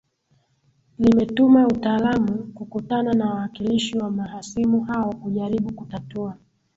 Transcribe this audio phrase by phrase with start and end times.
[0.99, 6.37] limetuma utalamu kukutana na waakilishi wa mahasimu hao kujaribu kutatua